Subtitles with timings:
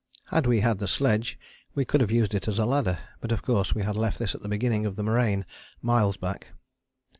[0.29, 1.37] Had we had the sledge
[1.75, 4.33] we could have used it as a ladder, but of course we had left this
[4.33, 5.45] at the beginning of the moraine
[5.83, 6.47] miles back.